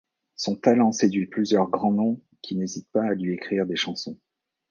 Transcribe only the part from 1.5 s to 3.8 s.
grands noms qui n'hésitent pas à lui écrire des